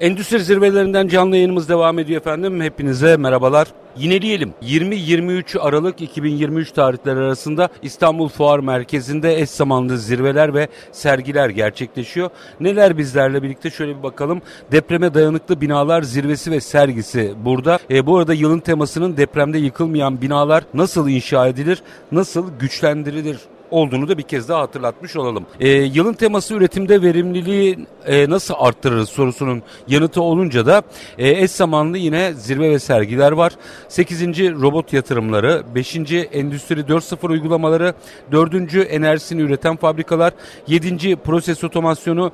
[0.00, 2.60] Endüstri zirvelerinden canlı yayınımız devam ediyor efendim.
[2.60, 3.68] Hepinize merhabalar.
[3.96, 4.54] Yineleyelim.
[4.62, 12.30] 20-23 Aralık 2023 tarihleri arasında İstanbul Fuar Merkezi'nde eş zamanlı zirveler ve sergiler gerçekleşiyor.
[12.60, 14.42] Neler bizlerle birlikte şöyle bir bakalım.
[14.72, 17.78] Depreme dayanıklı binalar zirvesi ve sergisi burada.
[17.90, 23.38] E, bu arada yılın temasının depremde yıkılmayan binalar nasıl inşa edilir, nasıl güçlendirilir
[23.70, 25.46] olduğunu da bir kez daha hatırlatmış olalım.
[25.60, 30.82] E, yılın teması üretimde verimliliği e, nasıl arttırırız sorusunun yanıtı olunca da
[31.18, 33.52] e, eş zamanlı yine zirve ve sergiler var.
[33.90, 34.22] 8.
[34.38, 35.96] robot yatırımları, 5.
[36.32, 37.94] endüstri 4.0 uygulamaları,
[38.32, 38.74] 4.
[38.74, 40.32] enerjisini üreten fabrikalar,
[40.66, 41.16] 7.
[41.16, 42.32] proses otomasyonu,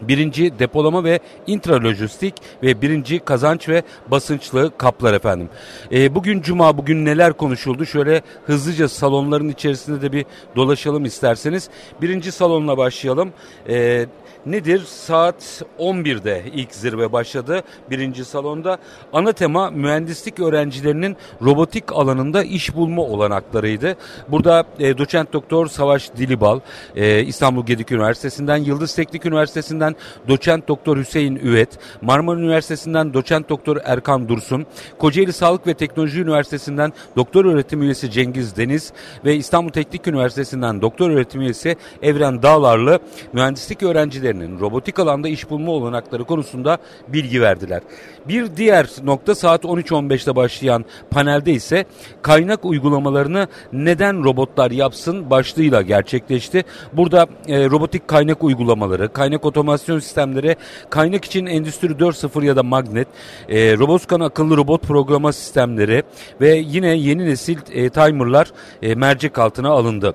[0.00, 5.48] birinci depolama ve intralojistik ve birinci kazanç ve basınçlı kaplar efendim.
[5.92, 10.24] E, bugün cuma bugün neler konuşuldu şöyle hızlıca salonların içerisinde de bir
[10.56, 11.68] dolaşalım isterseniz.
[12.02, 13.32] Birinci salonla başlayalım.
[13.68, 14.06] E,
[14.46, 14.82] nedir?
[14.86, 18.78] Saat 11'de ilk zirve başladı birinci salonda.
[19.12, 23.96] Ana tema mühendislik öğrencilerinin robotik alanında iş bulma olanaklarıydı.
[24.28, 26.60] Burada e, doçent doktor Savaş Dilibal
[26.96, 29.89] e, İstanbul Gedik Üniversitesi'nden, Yıldız Teknik Üniversitesi'nden
[30.28, 34.66] doçent doktor Hüseyin Üvet, Marmara Üniversitesi'nden doçent doktor Erkan Dursun,
[34.98, 38.92] Kocaeli Sağlık ve Teknoloji Üniversitesi'nden doktor öğretim üyesi Cengiz Deniz
[39.24, 42.98] ve İstanbul Teknik Üniversitesi'nden doktor öğretim üyesi Evren Dağlarlı
[43.32, 47.82] mühendislik öğrencileri öğrencilerinin robotik alanda iş bulma olanakları konusunda bilgi verdiler.
[48.28, 51.84] Bir diğer nokta saat 13.15'te başlayan panelde ise
[52.22, 56.64] kaynak uygulamalarını neden robotlar yapsın başlığıyla gerçekleşti.
[56.92, 60.56] Burada e, robotik kaynak uygulamaları, kaynak otomasyon sistemleri,
[60.90, 63.08] kaynak için Endüstri 4.0 ya da Magnet,
[63.48, 66.02] e, Roboscan akıllı robot programa sistemleri
[66.40, 70.14] ve yine yeni nesil e, timerlar e, mercek altına alındı.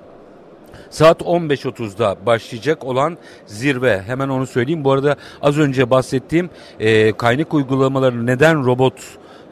[0.90, 4.02] Saat 15.30'da başlayacak olan zirve.
[4.02, 4.84] Hemen onu söyleyeyim.
[4.84, 6.50] Bu arada az önce bahsettiğim
[6.80, 8.94] e, kaynak uygulamaları neden robot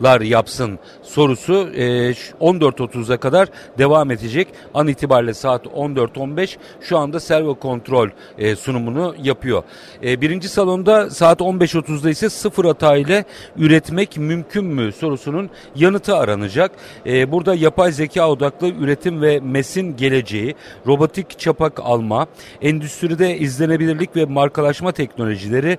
[0.03, 4.48] lar yapsın sorusu e, 14.30'a kadar devam edecek.
[4.75, 8.08] An itibariyle saat 14.15 şu anda servo kontrol
[8.39, 9.63] e, sunumunu yapıyor.
[10.05, 13.24] E, birinci salonda saat 15.30'da ise sıfır hata ile
[13.57, 16.70] üretmek mümkün mü sorusunun yanıtı aranacak.
[17.07, 20.55] E, burada yapay zeka odaklı üretim ve MES'in geleceği,
[20.86, 22.27] robotik çapak alma,
[22.63, 25.79] endüstride izlenebilirlik ve markalaşma teknolojileri,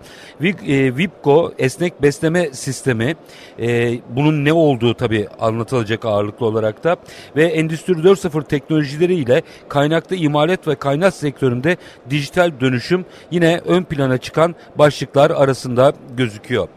[0.97, 3.15] Vipco esnek besleme sistemi,
[3.59, 6.95] e, bunun ne olduğu tabi anlatılacak ağırlıklı olarak da
[7.35, 11.77] ve Endüstri 4.0 teknolojileriyle kaynaklı imalat ve kaynak sektöründe
[12.09, 16.67] dijital dönüşüm yine ön plana çıkan başlıklar arasında gözüküyor.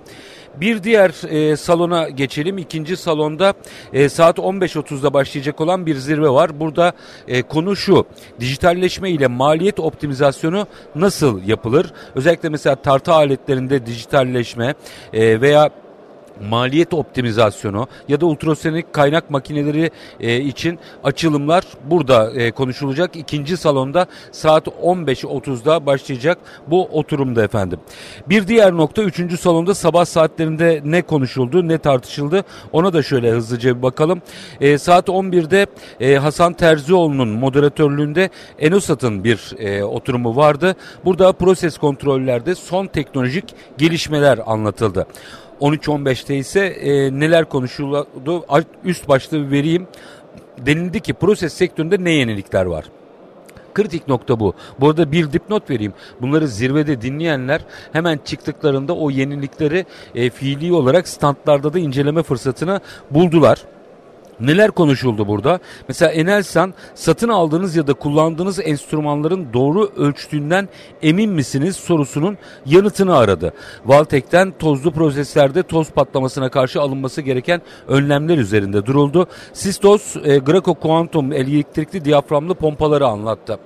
[0.60, 2.58] Bir diğer e, salona geçelim.
[2.58, 3.54] İkinci salonda
[3.92, 6.60] e, saat 15.30'da başlayacak olan bir zirve var.
[6.60, 6.92] Burada
[7.28, 8.06] e, konu şu.
[8.40, 11.92] Dijitalleşme ile maliyet optimizasyonu nasıl yapılır?
[12.14, 14.74] Özellikle mesela tartı aletlerinde dijitalleşme
[15.12, 15.70] e, veya
[16.50, 19.90] maliyet optimizasyonu ya da ultrasonik kaynak makineleri
[20.20, 23.16] e, için açılımlar burada e, konuşulacak.
[23.16, 27.80] İkinci salonda saat 15.30'da başlayacak bu oturumda efendim.
[28.28, 33.76] Bir diğer nokta üçüncü salonda sabah saatlerinde ne konuşuldu ne tartışıldı ona da şöyle hızlıca
[33.76, 34.22] bir bakalım.
[34.60, 35.66] E, saat 11'de
[36.00, 40.76] e, Hasan Terzioğlu'nun moderatörlüğünde Enosat'ın bir e, oturumu vardı.
[41.04, 45.06] Burada proses kontrollerde son teknolojik gelişmeler anlatıldı.
[45.60, 48.44] 13-15'te ise e, neler konuşuldu
[48.84, 49.86] üst başlığı vereyim.
[50.66, 52.84] Denildi ki proses sektöründe ne yenilikler var?
[53.74, 54.54] Kritik nokta bu.
[54.80, 55.92] Bu arada bir dipnot vereyim.
[56.20, 57.60] Bunları zirvede dinleyenler
[57.92, 62.80] hemen çıktıklarında o yenilikleri e, fiili olarak standlarda da inceleme fırsatını
[63.10, 63.64] buldular.
[64.40, 65.60] Neler konuşuldu burada?
[65.88, 70.68] Mesela Enelsan satın aldığınız ya da kullandığınız enstrümanların doğru ölçtüğünden
[71.02, 73.52] emin misiniz sorusunun yanıtını aradı.
[73.86, 79.26] Valtek'ten tozlu proseslerde toz patlamasına karşı alınması gereken önlemler üzerinde duruldu.
[79.52, 83.58] Sistos, e, Graco Quantum elektrikli diyaframlı pompaları anlattı.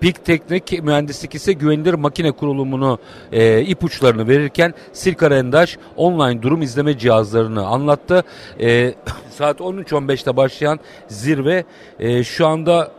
[0.00, 2.98] Pik Teknik Mühendislik ise güvenilir makine kurulumunu
[3.32, 8.24] e, ipuçlarını verirken Sirka Rendaş online durum izleme cihazlarını anlattı.
[8.60, 8.94] E,
[9.34, 11.64] saat 13.15'te başlayan zirve
[11.98, 12.92] e, şu anda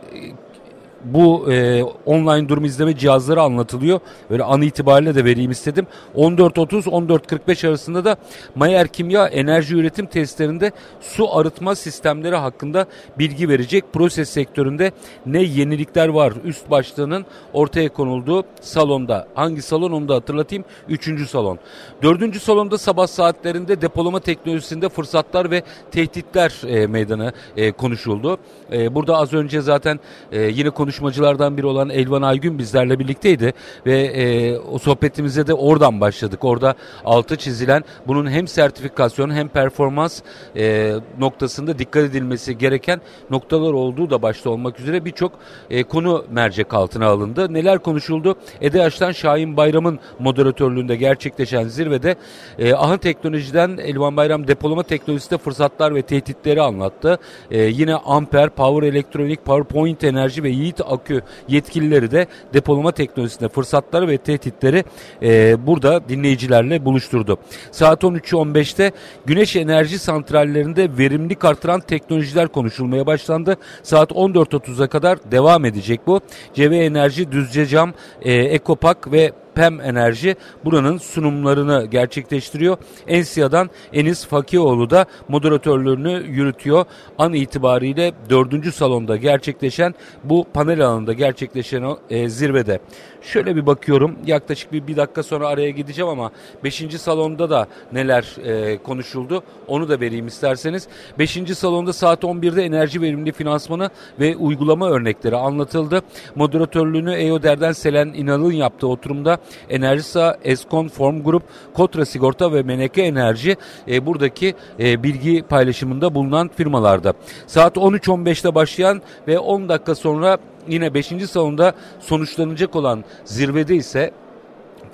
[1.06, 4.00] bu e, online durum izleme cihazları anlatılıyor.
[4.30, 5.86] Böyle an itibariyle de vereyim istedim.
[6.16, 8.16] 14.30-14.45 arasında da
[8.54, 12.86] Mayer Kimya enerji üretim testlerinde su arıtma sistemleri hakkında
[13.18, 13.84] bilgi verecek.
[13.92, 14.92] Proses sektöründe
[15.26, 19.28] ne yenilikler var üst başlığının ortaya konulduğu salonda.
[19.34, 20.64] Hangi salon onu da hatırlatayım.
[20.88, 21.58] Üçüncü salon.
[22.02, 28.38] Dördüncü salonda sabah saatlerinde depolama teknolojisinde fırsatlar ve tehditler e, meydana e, konuşuldu.
[28.72, 30.00] E, burada az önce zaten
[30.32, 33.52] e, yine konuş konuşmacılardan biri olan Elvan Aygün bizlerle birlikteydi
[33.86, 36.44] ve e, o sohbetimize de oradan başladık.
[36.44, 40.22] Orada altı çizilen bunun hem sertifikasyon hem performans
[40.56, 43.00] e, noktasında dikkat edilmesi gereken
[43.30, 45.32] noktalar olduğu da başta olmak üzere birçok
[45.70, 47.54] e, konu mercek altına alındı.
[47.54, 48.36] Neler konuşuldu?
[48.60, 52.16] EDH'tan Şahin Bayram'ın moderatörlüğünde gerçekleşen zirvede
[52.58, 57.18] e, AHA Teknoloji'den Elvan Bayram depolama teknolojisinde fırsatlar ve tehditleri anlattı.
[57.50, 64.08] E, yine Amper, Power Elektronik, PowerPoint Enerji ve Yiğit Akü yetkilileri de depolama teknolojisinde fırsatları
[64.08, 64.84] ve tehditleri
[65.22, 67.38] e, burada dinleyicilerle buluşturdu.
[67.70, 68.92] Saat 13.15'te
[69.26, 73.56] güneş enerji santrallerinde verimlilik artıran teknolojiler konuşulmaya başlandı.
[73.82, 76.20] Saat 14.30'a kadar devam edecek bu.
[76.54, 82.76] CV Enerji, Düzce Cam, e, Ekopak ve PEM Enerji buranın sunumlarını gerçekleştiriyor.
[83.06, 86.84] Ensia'dan Enis Fakioğlu da moderatörlüğünü yürütüyor.
[87.18, 89.94] An itibariyle dördüncü salonda gerçekleşen
[90.24, 92.80] bu panel alanında gerçekleşen e, zirvede.
[93.22, 96.30] Şöyle bir bakıyorum yaklaşık bir, bir dakika sonra araya gideceğim ama
[96.64, 100.88] beşinci salonda da neler e, konuşuldu onu da vereyim isterseniz.
[101.18, 106.02] Beşinci salonda saat 11'de enerji verimli finansmanı ve uygulama örnekleri anlatıldı.
[106.34, 109.38] Moderatörlüğünü EODER'den Selen İnal'ın yaptığı oturumda
[109.70, 111.42] Enerjisa, Eskon, Form Group,
[111.74, 113.56] Kotra Sigorta ve Meneke Enerji
[113.88, 117.12] e, buradaki e, bilgi paylaşımında bulunan firmalarda.
[117.46, 120.38] Saat 13.15'te başlayan ve 10 dakika sonra
[120.68, 121.06] yine 5.
[121.06, 124.12] salonda sonuçlanacak olan zirvede ise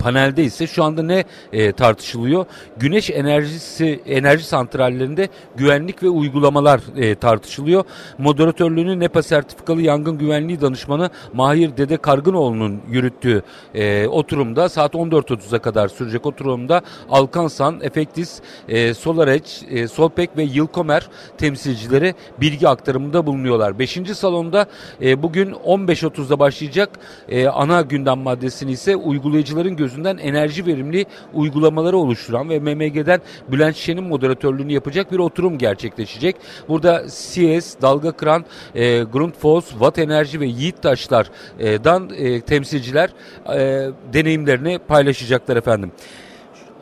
[0.03, 1.23] panelde ise şu anda ne
[1.53, 2.45] e, tartışılıyor?
[2.77, 7.83] Güneş enerjisi enerji santrallerinde güvenlik ve uygulamalar e, tartışılıyor.
[8.17, 13.43] Moderatörlüğünü NEPA sertifikalı yangın güvenliği danışmanı Mahir Dede Kargınoğlu'nun yürüttüğü
[13.75, 21.09] e, oturumda saat 14.30'a kadar sürecek oturumda Alkansan, Efektis, e, Solareç, e, Solpek ve Yılkomer
[21.37, 23.79] temsilcileri bilgi aktarımında bulunuyorlar.
[23.79, 24.65] Beşinci salonda
[25.01, 26.89] e, bugün 15.30'da başlayacak
[27.29, 33.75] e, ana gündem maddesini ise uygulayıcıların gözü gözünden enerji verimli uygulamaları oluşturan ve MMG'den Bülent
[33.75, 36.35] Şen'in moderatörlüğünü yapacak bir oturum gerçekleşecek.
[36.67, 38.45] Burada CS, Dalga Kıran,
[38.75, 43.09] e, Grundfos, Watt Enerji ve Yiğit Taşlar'dan e, temsilciler
[43.55, 45.91] e, deneyimlerini paylaşacaklar efendim.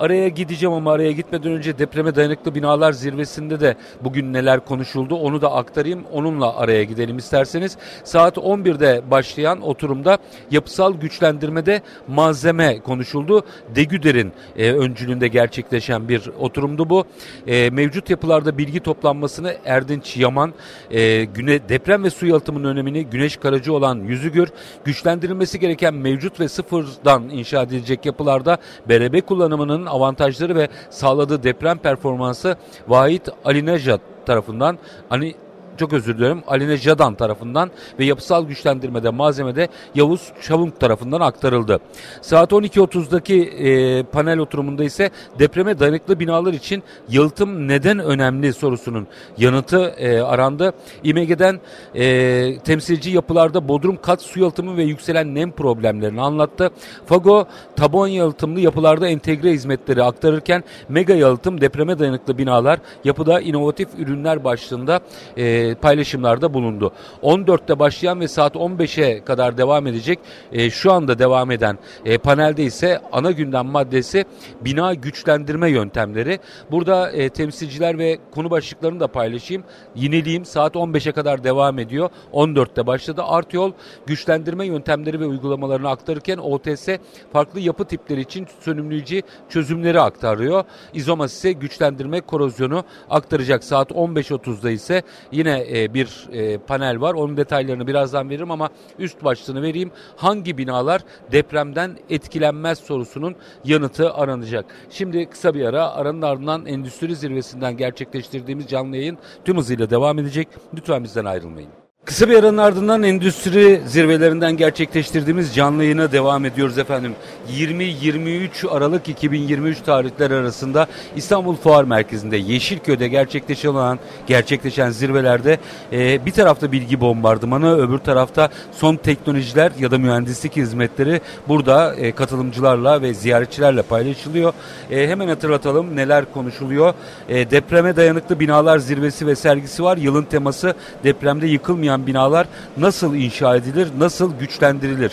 [0.01, 5.41] Araya gideceğim ama araya gitmeden önce depreme dayanıklı binalar zirvesinde de bugün neler konuşuldu onu
[5.41, 6.03] da aktarayım.
[6.11, 7.77] Onunla araya gidelim isterseniz.
[8.03, 10.17] Saat 11'de başlayan oturumda
[10.51, 13.43] yapısal güçlendirmede malzeme konuşuldu.
[13.75, 17.05] Degüder'in e, öncülüğünde gerçekleşen bir oturumdu bu.
[17.47, 20.53] E, mevcut yapılarda bilgi toplanmasını Erdinç Yaman,
[20.91, 24.49] e, güne, deprem ve su yalıtımının önemini Güneş Karacı olan Yüzügür,
[24.85, 28.57] güçlendirilmesi gereken mevcut ve sıfırdan inşa edilecek yapılarda
[28.89, 32.55] BRB kullanımının avantajları ve sağladığı deprem performansı
[32.87, 34.77] Vahit Alinejad tarafından
[35.09, 35.35] hani
[35.81, 41.79] çok özür dilerim Aline Jadan tarafından ve yapısal güçlendirmede malzemede Yavuz Çavunk tarafından aktarıldı.
[42.21, 49.07] Saat 12.30'daki e, panel oturumunda ise depreme dayanıklı binalar için yalıtım neden önemli sorusunun
[49.37, 50.73] yanıtı e, arandı.
[51.03, 51.59] İMEG'den
[51.95, 56.71] e, temsilci yapılarda bodrum kat su yalıtımı ve yükselen nem problemlerini anlattı.
[57.05, 64.43] Fago tabon yalıtımlı yapılarda entegre hizmetleri aktarırken mega yalıtım depreme dayanıklı binalar yapıda inovatif ürünler
[64.43, 65.01] başlığında
[65.37, 66.91] e, paylaşımlarda bulundu.
[67.23, 70.19] 14'te başlayan ve saat 15'e kadar devam edecek
[70.51, 74.25] e, şu anda devam eden e, panelde ise ana gündem maddesi
[74.61, 76.39] bina güçlendirme yöntemleri.
[76.71, 79.63] Burada e, temsilciler ve konu başlıklarını da paylaşayım.
[79.95, 82.09] Yineliyim saat 15'e kadar devam ediyor.
[82.33, 83.21] 14'te başladı.
[83.25, 83.71] Art yol
[84.05, 86.87] güçlendirme yöntemleri ve uygulamalarını aktarırken OTS
[87.33, 90.63] farklı yapı tipleri için sönümleyici çözümleri aktarıyor.
[90.93, 93.63] İzomas ise güçlendirme korozyonu aktaracak.
[93.63, 95.01] Saat 15.30'da ise
[95.31, 97.13] yine e, bir e, panel var.
[97.13, 99.91] Onun detaylarını birazdan veririm ama üst başlığını vereyim.
[100.15, 104.65] Hangi binalar depremden etkilenmez sorusunun yanıtı aranacak.
[104.89, 110.47] Şimdi kısa bir ara aranın ardından endüstri zirvesinden gerçekleştirdiğimiz canlı yayın tüm hızıyla devam edecek.
[110.73, 111.80] Lütfen bizden ayrılmayın.
[112.05, 117.15] Kısa bir aranın ardından endüstri zirvelerinden gerçekleştirdiğimiz canlı yayına devam ediyoruz efendim.
[117.51, 125.57] 20-23 Aralık 2023 tarihler arasında İstanbul Fuar Merkezi'nde Yeşilköy'de gerçekleşen gerçekleşen zirvelerde
[125.91, 132.11] e, bir tarafta bilgi bombardımanı öbür tarafta son teknolojiler ya da mühendislik hizmetleri burada e,
[132.11, 134.53] katılımcılarla ve ziyaretçilerle paylaşılıyor.
[134.91, 136.93] E, hemen hatırlatalım neler konuşuluyor.
[137.29, 139.97] E, depreme dayanıklı binalar zirvesi ve sergisi var.
[139.97, 145.11] Yılın teması depremde yıkılmayan olan binalar nasıl inşa edilir, nasıl güçlendirilir?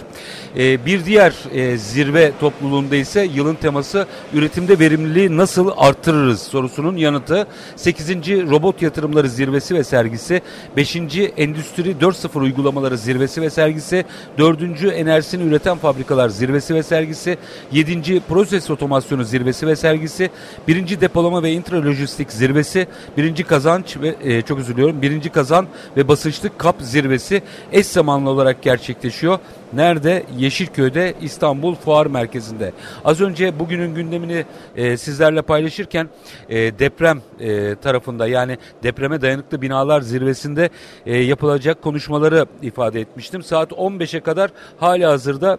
[0.57, 7.47] E, bir diğer e, zirve topluluğunda ise yılın teması üretimde verimliliği nasıl arttırırız sorusunun yanıtı
[7.77, 8.09] 8.
[8.51, 10.43] Robot Yatırımları Zirvesi ve Sergisi,
[10.77, 10.97] 5.
[11.37, 14.05] Endüstri 4.0 Uygulamaları Zirvesi ve Sergisi,
[14.39, 14.85] 4.
[14.85, 17.39] Enerjisini Üreten Fabrikalar Zirvesi ve Sergisi,
[17.73, 18.21] 7.
[18.21, 20.31] Proses Otomasyonu Zirvesi ve Sergisi,
[20.69, 21.01] 1.
[21.01, 23.43] Depolama ve Intralojistik Zirvesi, 1.
[23.43, 25.29] Kazanç ve e, çok özür diliyorum, 1.
[25.29, 25.67] Kazan
[25.97, 29.39] ve Basınçlı Kap Zirvesi eş zamanlı olarak gerçekleşiyor.
[29.73, 30.25] Nerede?
[30.39, 32.73] Yeşilköy'de İstanbul Fuar Merkezi'nde.
[33.05, 34.45] Az önce bugünün gündemini
[34.77, 36.09] e, sizlerle paylaşırken
[36.49, 40.71] e, deprem e, tarafında yani depreme dayanıklı binalar zirvesinde
[41.07, 43.43] e, yapılacak konuşmaları ifade etmiştim.
[43.43, 45.59] Saat 15'e kadar hali hazırda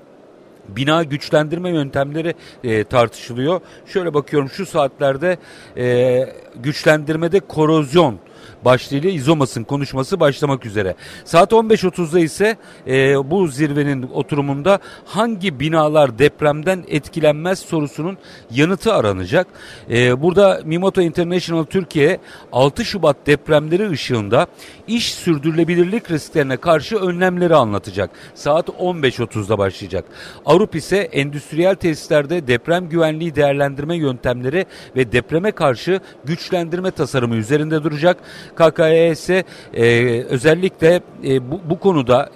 [0.68, 3.62] bina güçlendirme yöntemleri e, tartışılıyor.
[3.86, 5.38] Şöyle bakıyorum şu saatlerde
[5.78, 8.20] e, güçlendirmede korozyon
[8.66, 10.96] başlığıyla İzomas'ın konuşması başlamak üzere.
[11.26, 18.18] Saat 15.30'da ise e, bu zirvenin oturumunda hangi binalar depremden etkilenmez sorusunun
[18.52, 19.48] yanıtı aranacak.
[19.90, 22.20] E, burada Mimoto International Türkiye
[22.52, 24.48] 6 Şubat depremleri ışığında
[24.88, 28.10] iş sürdürülebilirlik risklerine karşı önlemleri anlatacak.
[28.36, 30.06] Saat 15.30'da başlayacak.
[30.46, 38.18] Avrupa ise endüstriyel tesislerde deprem güvenliği değerlendirme yöntemleri ve depreme karşı güçlendirme tasarımı üzerinde duracak.
[38.60, 39.86] KKE ise e,
[40.30, 42.30] özellikle e, bu, bu konuda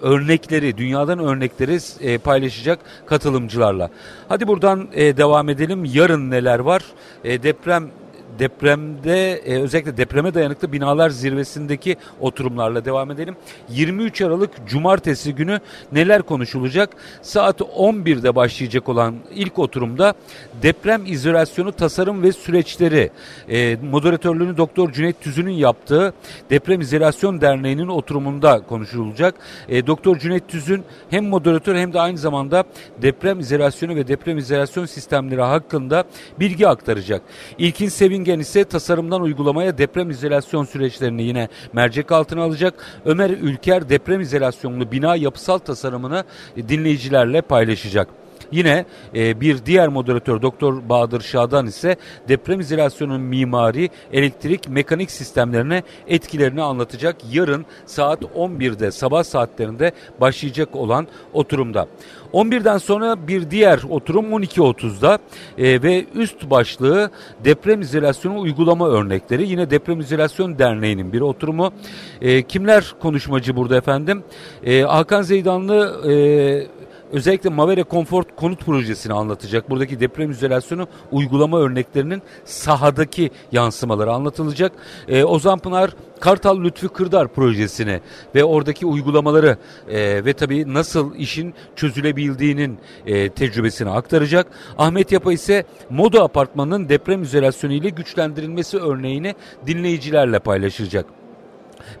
[0.00, 3.90] örnekleri, dünyadan örnekleri e, paylaşacak katılımcılarla.
[4.28, 5.84] Hadi buradan e, devam edelim.
[5.84, 6.82] Yarın neler var?
[7.24, 7.90] E, deprem
[8.40, 13.36] depremde e, özellikle depreme dayanıklı binalar zirvesindeki oturumlarla devam edelim.
[13.68, 15.60] 23 Aralık Cumartesi günü
[15.92, 16.90] neler konuşulacak?
[17.22, 20.14] Saat 11'de başlayacak olan ilk oturumda
[20.62, 23.10] deprem izolasyonu tasarım ve süreçleri
[23.48, 26.14] e, moderatörlüğünü Doktor Cüneyt Tüzün'ün yaptığı
[26.50, 29.34] Deprem İzolasyon Derneği'nin oturumunda konuşulacak.
[29.68, 32.64] E, Doktor Cüneyt Tüzün hem moderatör hem de aynı zamanda
[33.02, 36.04] deprem izolasyonu ve deprem izolasyon sistemleri hakkında
[36.40, 37.22] bilgi aktaracak.
[37.58, 42.74] İlkin Sevingen Ergen ise tasarımdan uygulamaya deprem izolasyon süreçlerini yine mercek altına alacak.
[43.04, 46.24] Ömer Ülker deprem izolasyonlu bina yapısal tasarımını
[46.56, 48.19] dinleyicilerle paylaşacak.
[48.52, 51.96] Yine e, bir diğer moderatör Doktor Bahadır Şadan ise
[52.28, 57.16] deprem izolasyonun mimari, elektrik, mekanik sistemlerine etkilerini anlatacak.
[57.32, 61.86] Yarın saat 11'de sabah saatlerinde başlayacak olan oturumda.
[62.32, 65.18] 11'den sonra bir diğer oturum 12.30'da
[65.58, 67.10] e, ve üst başlığı
[67.44, 69.48] deprem izolasyonu uygulama örnekleri.
[69.48, 71.72] Yine Deprem İzolasyon Derneği'nin bir oturumu.
[72.20, 74.22] E, kimler konuşmacı burada efendim?
[74.64, 76.79] E, Hakan Zeydanlı e,
[77.12, 79.70] özellikle Mavere Comfort konut projesini anlatacak.
[79.70, 84.72] Buradaki deprem izolasyonu uygulama örneklerinin sahadaki yansımaları anlatılacak.
[85.08, 85.90] Ee, Ozan Pınar
[86.20, 88.00] Kartal Lütfü Kırdar projesini
[88.34, 89.56] ve oradaki uygulamaları
[89.88, 94.46] e, ve tabii nasıl işin çözülebildiğinin e, tecrübesini aktaracak.
[94.78, 99.34] Ahmet Yapa ise Moda Apartmanı'nın deprem izolasyonu ile güçlendirilmesi örneğini
[99.66, 101.19] dinleyicilerle paylaşacak.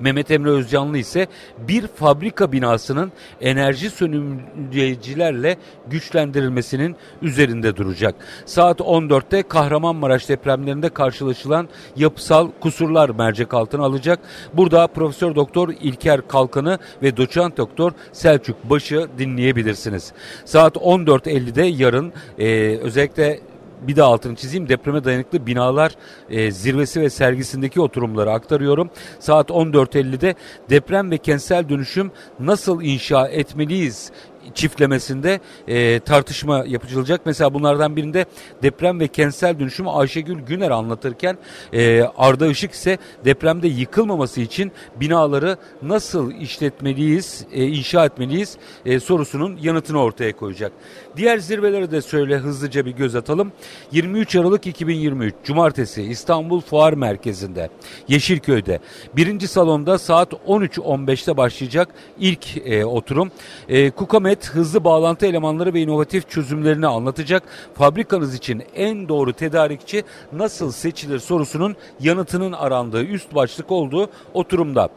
[0.00, 1.26] Mehmet Emre Özcanlı ise
[1.58, 5.56] bir fabrika binasının enerji sönümleyicilerle
[5.86, 8.14] güçlendirilmesinin üzerinde duracak.
[8.46, 14.18] Saat 14'te Kahramanmaraş depremlerinde karşılaşılan yapısal kusurlar mercek altına alacak.
[14.52, 20.12] Burada Profesör Doktor İlker Kalkanı ve Doçent Doktor Selçuk Başı dinleyebilirsiniz.
[20.44, 23.40] Saat 14.50'de yarın e, özellikle
[23.82, 25.96] bir de altını çizeyim depreme dayanıklı binalar
[26.30, 28.90] e, zirvesi ve sergisindeki oturumları aktarıyorum.
[29.18, 30.34] Saat 14.50'de
[30.70, 32.10] deprem ve kentsel dönüşüm
[32.40, 34.12] nasıl inşa etmeliyiz
[34.54, 37.20] çiftlemesinde e, tartışma yapılacak.
[37.24, 38.24] Mesela bunlardan birinde
[38.62, 41.38] deprem ve kentsel dönüşümü Ayşegül Güner anlatırken
[41.72, 49.58] e, Arda Işık ise depremde yıkılmaması için binaları nasıl işletmeliyiz, e, inşa etmeliyiz e, sorusunun
[49.62, 50.72] yanıtını ortaya koyacak.
[51.16, 53.52] Diğer zirvelere de şöyle hızlıca bir göz atalım.
[53.92, 57.70] 23 Aralık 2023 Cumartesi İstanbul Fuar Merkezi'nde
[58.08, 58.80] Yeşilköy'de
[59.16, 61.88] birinci salonda saat 13.15'te başlayacak
[62.18, 63.32] ilk e, oturum.
[63.68, 67.42] E, Kukamet Hizmet hızlı bağlantı elemanları ve inovatif çözümlerini anlatacak.
[67.74, 74.88] Fabrikanız için en doğru tedarikçi nasıl seçilir sorusunun yanıtının arandığı üst başlık olduğu oturumda.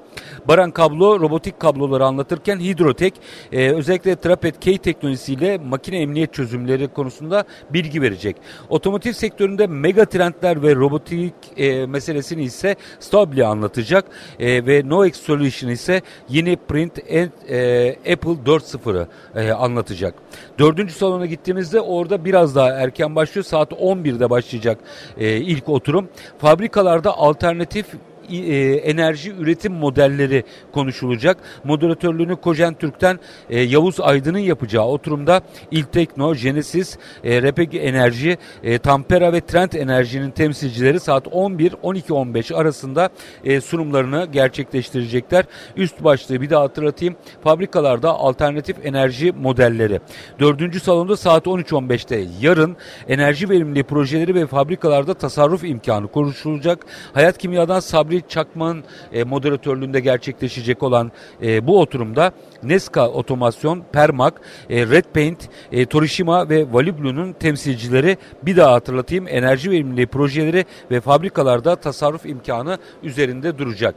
[0.48, 3.14] Baran Kablo robotik kabloları anlatırken Hidrotek
[3.52, 8.36] e, özellikle Trapet K teknolojisiyle makine emniyet çözümleri konusunda bilgi verecek.
[8.70, 14.06] Otomotiv sektöründe mega trendler ve robotik e, meselesini ise Stabli anlatacak
[14.40, 20.14] e, ve Noex Solution ise yeni Print and, e, Apple 4.0'ı e, anlatacak.
[20.60, 23.46] Dördüncü salona gittiğimizde orada biraz daha erken başlıyor.
[23.46, 24.78] Saat 11'de başlayacak
[25.18, 26.10] e, ilk oturum.
[26.38, 27.86] Fabrikalarda alternatif
[28.30, 31.38] e, enerji üretim modelleri konuşulacak.
[31.64, 39.34] Moderatörlüğünü Kojen Türk'ten e, Yavuz Aydın'ın yapacağı oturumda İltekno, Genesis, e, Repek Enerji, e, Tampera
[39.34, 43.10] ve Trend Enerji'nin temsilcileri saat 11-12-15 arasında
[43.44, 45.46] e, sunumlarını gerçekleştirecekler.
[45.78, 47.16] Üst başlığı bir daha hatırlatayım.
[47.44, 50.00] Fabrikalarda alternatif enerji modelleri.
[50.40, 52.78] Dördüncü salonda saat 13-15'te yarın
[53.08, 56.86] enerji verimliliği projeleri ve fabrikalarda tasarruf imkanı konuşulacak.
[57.14, 62.32] Hayat Kimya'dan Sabri Çakman e, moderatörlüğünde gerçekleşecek olan e, bu oturumda
[62.64, 68.18] Neska Otomasyon, Permak, e, Red Paint, e, Torishima ve Valiblu'nun temsilcileri.
[68.44, 73.96] Bir daha hatırlatayım enerji verimliliği projeleri ve fabrikalarda tasarruf imkanı üzerinde duracak.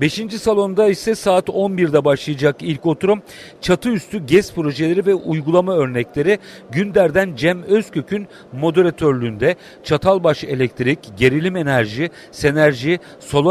[0.00, 3.22] Beşinci salonda ise saat 11'de başlayacak ilk oturum.
[3.60, 6.38] Çatı üstü GES projeleri ve uygulama örnekleri
[6.70, 9.56] Günder'den Cem Özkök'ün moderatörlüğünde.
[9.84, 12.98] Çatalbaş Elektrik, Gerilim Enerji, Senerji,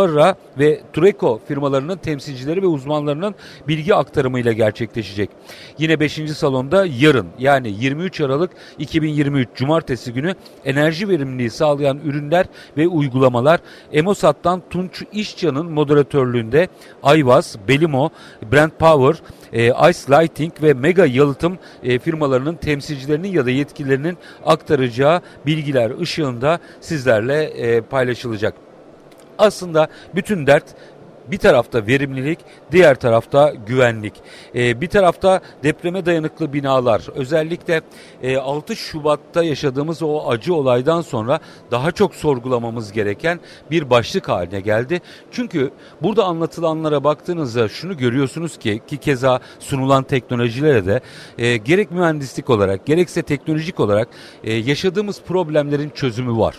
[0.06, 3.36] Solara ve Tureko firmalarının temsilcileri ve uzmanlarının
[3.68, 5.30] bilgi aktarımıyla gerçekleşecek.
[5.78, 6.14] Yine 5.
[6.14, 10.36] salonda yarın yani 23 Aralık 2023 Cumartesi günü
[10.66, 12.46] enerji verimliliği sağlayan ürünler
[12.78, 13.60] ve uygulamalar
[13.92, 16.68] Emosat'tan Tunç İşcan'ın moderatörlüğünde
[17.04, 18.10] Ayvaz, Belimo,
[18.52, 25.22] Brand Power, e, Ice Lighting ve Mega Yalıtım e, firmalarının temsilcilerinin ya da yetkililerinin aktaracağı
[25.46, 28.65] bilgiler ışığında sizlerle e, paylaşılacak.
[29.38, 30.66] Aslında bütün dert
[31.32, 32.40] bir tarafta verimlilik,
[32.72, 34.14] diğer tarafta güvenlik.
[34.56, 37.02] Ee, bir tarafta depreme dayanıklı binalar.
[37.16, 37.82] Özellikle
[38.24, 41.40] e, 6 Şubat'ta yaşadığımız o acı olaydan sonra
[41.72, 43.40] daha çok sorgulamamız gereken
[43.72, 45.02] bir başlık haline geldi.
[45.32, 51.02] Çünkü burada anlatılanlara baktığınızda şunu görüyorsunuz ki ki keza sunulan teknolojilere de
[51.38, 54.08] e, gerek mühendislik olarak gerekse teknolojik olarak
[54.44, 56.56] e, yaşadığımız problemlerin çözümü var.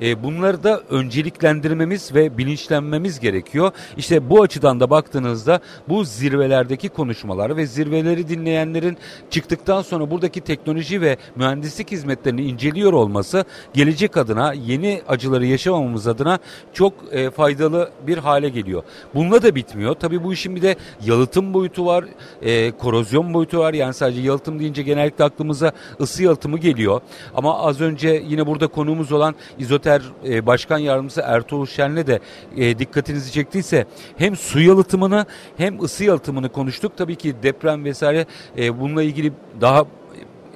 [0.00, 3.72] E, bunları da önceliklendirmemiz ve bilinçlenmemiz gerekiyor.
[3.98, 8.96] İşte bu açıdan da baktığınızda bu zirvelerdeki konuşmalar ve zirveleri dinleyenlerin
[9.30, 16.38] çıktıktan sonra buradaki teknoloji ve mühendislik hizmetlerini inceliyor olması gelecek adına yeni acıları yaşamamamız adına
[16.72, 18.82] çok e, faydalı bir hale geliyor.
[19.14, 19.94] Bununla da bitmiyor.
[19.94, 22.04] Tabii bu işin bir de yalıtım boyutu var,
[22.42, 23.74] e, korozyon boyutu var.
[23.74, 27.00] Yani sadece yalıtım deyince genellikle aklımıza ısı yalıtımı geliyor.
[27.34, 32.20] Ama az önce yine burada konuğumuz olan İzoter e, Başkan Yardımcısı Ertuğrul Şen'le de
[32.56, 36.92] e, dikkatinizi çektiyse hem su yalıtımını hem ısı yalıtımını konuştuk.
[36.96, 38.26] Tabii ki deprem vesaire
[38.58, 39.84] e, bununla ilgili daha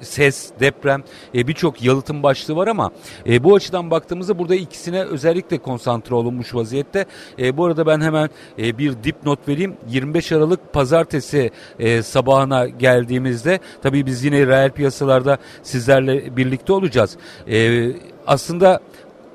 [0.03, 1.03] ses, deprem
[1.35, 2.91] e, birçok yalıtım başlığı var ama
[3.27, 7.05] e, bu açıdan baktığımızda burada ikisine özellikle konsantre olunmuş vaziyette.
[7.39, 8.29] E, bu arada ben hemen
[8.59, 9.75] e, bir dipnot vereyim.
[9.89, 17.17] 25 Aralık pazartesi e, sabahına geldiğimizde tabii biz yine reel piyasalarda sizlerle birlikte olacağız.
[17.49, 17.87] E,
[18.27, 18.79] aslında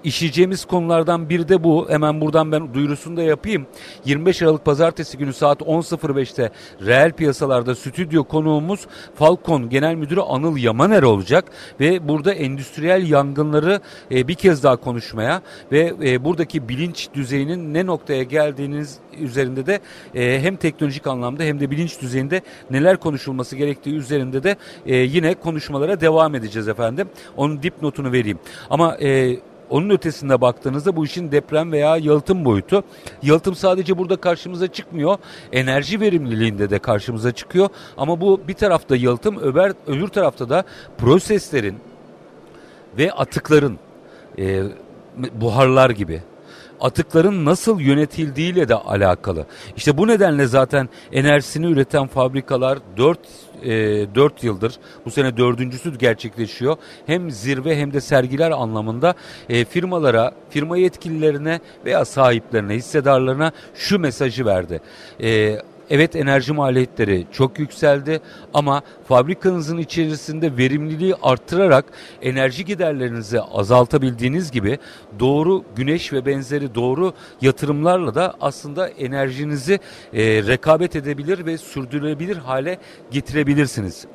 [0.09, 1.87] işleyeceğimiz konulardan biri de bu.
[1.91, 3.67] Hemen buradan ben duyurusunu da yapayım.
[4.05, 6.51] 25 Aralık Pazartesi günü saat 10.05'te
[6.87, 11.45] reel piyasalarda stüdyo konuğumuz Falcon Genel Müdürü Anıl Yamaner olacak
[11.81, 15.43] ve burada endüstriyel yangınları e, bir kez daha konuşmaya
[15.73, 19.81] ve e, buradaki bilinç düzeyinin ne noktaya geldiğiniz üzerinde de
[20.15, 25.35] e, hem teknolojik anlamda hem de bilinç düzeyinde neler konuşulması gerektiği üzerinde de e, yine
[25.35, 27.09] konuşmalara devam edeceğiz efendim.
[27.37, 28.39] Onun dipnotunu vereyim.
[28.71, 29.37] Ama e,
[29.71, 32.85] onun ötesinde baktığınızda bu işin deprem veya yalıtım boyutu.
[33.23, 35.19] Yalıtım sadece burada karşımıza çıkmıyor.
[35.53, 37.69] Enerji verimliliğinde de karşımıza çıkıyor.
[37.97, 40.65] Ama bu bir tarafta yalıtım, öber, öbür tarafta da
[40.99, 41.79] proseslerin
[42.99, 43.79] ve atıkların
[44.39, 44.63] e,
[45.35, 46.23] buharlar gibi
[46.81, 49.47] atıkların nasıl yönetildiğiyle de alakalı.
[49.77, 53.19] İşte bu nedenle zaten enerjisini üreten fabrikalar 4
[53.63, 53.71] e,
[54.15, 56.77] 4 yıldır bu sene dördüncüsü gerçekleşiyor.
[57.07, 59.15] Hem zirve hem de sergiler anlamında
[59.49, 64.81] e, firmalara, firma yetkililerine veya sahiplerine, hissedarlarına şu mesajı verdi.
[65.23, 65.59] E,
[65.91, 68.21] Evet enerji maliyetleri çok yükseldi
[68.55, 71.85] ama fabrikanızın içerisinde verimliliği arttırarak
[72.23, 74.79] enerji giderlerinizi azaltabildiğiniz gibi
[75.19, 79.81] doğru güneş ve benzeri doğru yatırımlarla da aslında enerjinizi
[80.13, 82.79] e, rekabet edebilir ve sürdürülebilir hale
[83.11, 84.07] getirebilirsiniz.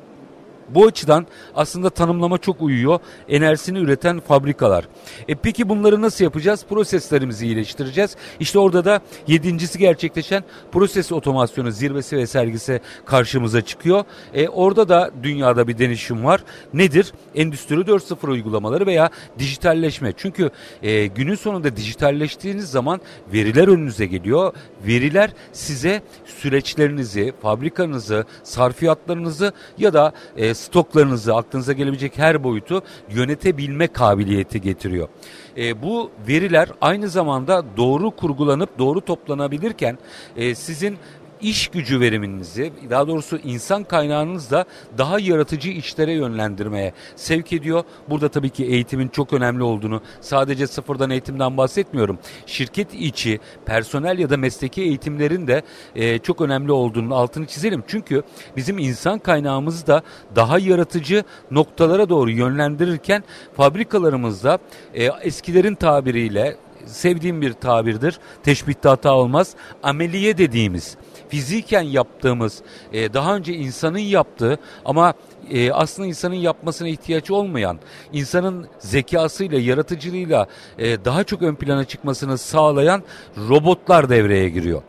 [0.68, 2.98] Bu açıdan aslında tanımlama çok uyuyor.
[3.28, 4.88] Enerjisini üreten fabrikalar.
[5.28, 6.64] E peki bunları nasıl yapacağız?
[6.68, 8.16] Proseslerimizi iyileştireceğiz.
[8.40, 14.04] İşte orada da yedincisi gerçekleşen proses otomasyonu zirvesi ve sergisi karşımıza çıkıyor.
[14.34, 16.44] E orada da dünyada bir denişim var.
[16.74, 17.12] Nedir?
[17.34, 20.12] Endüstri 4.0 uygulamaları veya dijitalleşme.
[20.16, 20.50] Çünkü
[20.82, 23.00] e, günün sonunda dijitalleştiğiniz zaman
[23.32, 24.52] veriler önünüze geliyor.
[24.86, 34.60] Veriler size süreçlerinizi, fabrikanızı, sarfiyatlarınızı ya da e, stoklarınızı aklınıza gelebilecek her boyutu yönetebilme kabiliyeti
[34.60, 35.08] getiriyor.
[35.56, 39.98] E, bu veriler aynı zamanda doğru kurgulanıp doğru toplanabilirken
[40.36, 40.98] e, sizin
[41.44, 44.64] iş gücü veriminizi daha doğrusu insan kaynağınızı da
[44.98, 47.84] daha yaratıcı işlere yönlendirmeye sevk ediyor.
[48.10, 52.18] Burada tabii ki eğitimin çok önemli olduğunu sadece sıfırdan eğitimden bahsetmiyorum.
[52.46, 55.62] Şirket içi personel ya da mesleki eğitimlerin de
[55.96, 57.84] e, çok önemli olduğunu altını çizelim.
[57.86, 58.22] Çünkü
[58.56, 60.02] bizim insan kaynağımızı da
[60.36, 63.24] daha yaratıcı noktalara doğru yönlendirirken
[63.56, 64.58] fabrikalarımızda
[64.94, 68.18] e, eskilerin tabiriyle sevdiğim bir tabirdir.
[68.42, 69.54] Teşbihte hata olmaz.
[69.82, 70.96] Ameliye dediğimiz
[71.28, 75.14] fiziken yaptığımız e, daha önce insanın yaptığı ama
[75.50, 77.78] e, aslında insanın yapmasına ihtiyaç olmayan,
[78.12, 80.46] insanın zekasıyla, yaratıcılığıyla
[80.78, 83.02] e, daha çok ön plana çıkmasını sağlayan
[83.48, 84.82] robotlar devreye giriyor.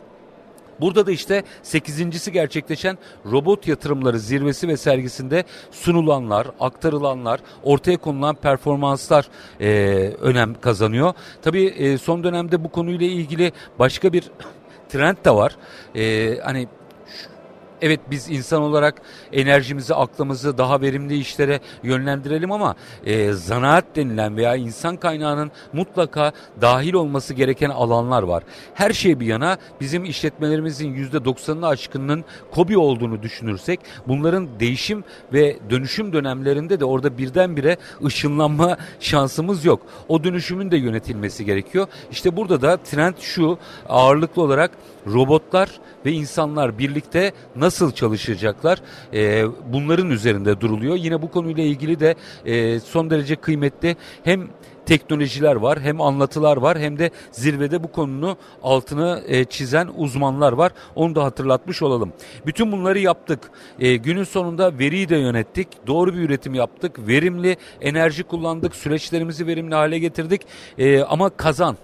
[0.82, 2.98] Burada da işte sekizincisi gerçekleşen
[3.32, 9.68] robot yatırımları zirvesi ve sergisinde sunulanlar, aktarılanlar, ortaya konulan performanslar e,
[10.22, 11.14] önem kazanıyor.
[11.42, 14.24] Tabii e, son dönemde bu konuyla ilgili başka bir
[14.96, 15.52] trend de var.
[15.96, 16.68] E, hani
[17.82, 24.56] evet biz insan olarak enerjimizi, aklımızı daha verimli işlere yönlendirelim ama e, zanaat denilen veya
[24.56, 28.44] insan kaynağının mutlaka dahil olması gereken alanlar var.
[28.74, 36.14] Her şey bir yana bizim işletmelerimizin %90'ını aşkınının kobi olduğunu düşünürsek bunların değişim ve dönüşüm
[36.14, 39.82] dönemlerinde de orada birdenbire ışınlanma şansımız yok.
[40.08, 41.88] O dönüşümün de yönetilmesi gerekiyor.
[42.12, 43.58] İşte burada da trend şu
[43.90, 44.72] ağırlıklı olarak
[45.08, 45.70] robotlar
[46.06, 48.82] ve insanlar birlikte nasıl çalışacaklar
[49.14, 50.96] e, bunların üzerinde duruluyor.
[50.96, 54.48] Yine bu konuyla ilgili de e, son derece kıymetli hem
[54.86, 60.72] teknolojiler var hem anlatılar var hem de zirvede bu konunu altını e, çizen uzmanlar var.
[60.96, 62.14] Onu da hatırlatmış olalım.
[62.46, 63.40] Bütün bunları yaptık.
[63.80, 65.68] E, günün sonunda veriyi de yönettik.
[65.88, 67.08] Doğru bir üretim yaptık.
[67.08, 68.76] Verimli enerji kullandık.
[68.76, 70.42] Süreçlerimizi verimli hale getirdik.
[70.78, 71.78] E, ama kazan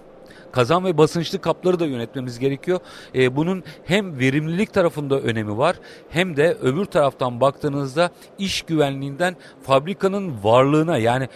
[0.52, 2.80] kazan ve basınçlı kapları da yönetmemiz gerekiyor.
[3.14, 5.76] E, bunun hem verimlilik tarafında önemi var
[6.08, 11.28] hem de öbür taraftan baktığınızda iş güvenliğinden fabrikanın varlığına yani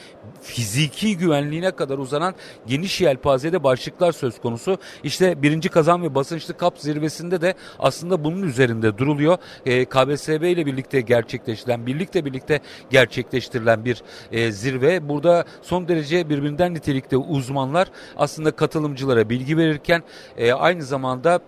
[0.43, 2.35] fiziki güvenliğine kadar uzanan
[2.67, 4.79] geniş yelpazede başlıklar söz konusu.
[5.05, 9.39] İşte birinci kazan ve basınçlı kap zirvesinde de aslında bunun üzerinde duruluyor.
[9.67, 14.03] E, KBSB ile birlikte gerçekleştirilen, birlikte birlikte gerçekleştirilen bir
[14.33, 15.09] e, zirve.
[15.09, 18.51] Burada son derece birbirinden nitelikte uzmanlar aslında
[19.07, 20.03] katılımcılara bilgi verirken
[20.37, 21.41] e, aynı zamanda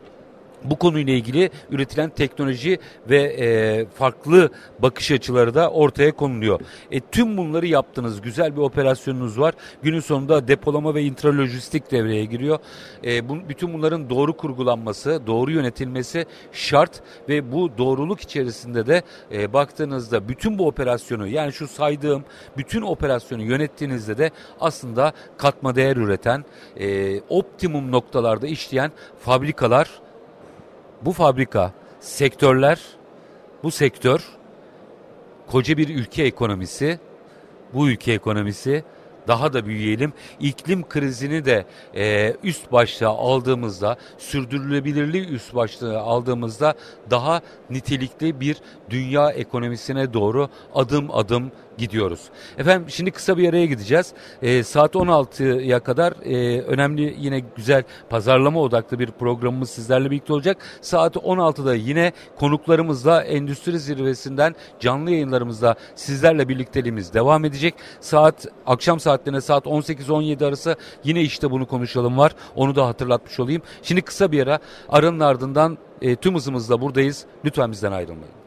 [0.65, 2.79] bu konuyla ilgili üretilen teknoloji
[3.11, 6.61] ve e, farklı bakış açıları da ortaya konuluyor.
[6.91, 8.21] E, tüm bunları yaptınız.
[8.21, 9.55] Güzel bir operasyonunuz var.
[9.83, 12.59] Günün sonunda depolama ve intralojistik devreye giriyor.
[13.05, 19.53] E, bu, bütün bunların doğru kurgulanması, doğru yönetilmesi şart ve bu doğruluk içerisinde de e,
[19.53, 22.25] baktığınızda bütün bu operasyonu yani şu saydığım
[22.57, 26.45] bütün operasyonu yönettiğinizde de aslında katma değer üreten,
[26.77, 29.89] e, optimum noktalarda işleyen fabrikalar
[31.03, 32.79] bu fabrika, sektörler,
[33.63, 34.21] bu sektör
[35.47, 36.99] koca bir ülke ekonomisi,
[37.75, 38.85] bu ülke ekonomisi
[39.29, 40.13] daha da büyüyelim.
[40.41, 46.75] İklim krizini de e, üst başlığa aldığımızda, sürdürülebilirliği üst başlığa aldığımızda
[47.11, 48.57] daha nitelikli bir
[48.91, 52.21] dünya ekonomisine doğru adım adım gidiyoruz.
[52.59, 54.13] Efendim şimdi kısa bir araya gideceğiz.
[54.43, 60.57] E, saat 16'ya kadar e, önemli yine güzel pazarlama odaklı bir programımız sizlerle birlikte olacak.
[60.81, 67.75] Saat 16'da yine konuklarımızla endüstri zirvesinden canlı yayınlarımızda sizlerle birlikteliğimiz devam edecek.
[68.01, 72.33] Saat akşam saatlerine saat 18-17 arası yine işte bunu konuşalım var.
[72.57, 73.63] Onu da hatırlatmış olayım.
[73.83, 77.27] Şimdi kısa bir ara aranın ardından e, tüm hızımızla buradayız.
[77.45, 78.38] Lütfen bizden ayrılmayın.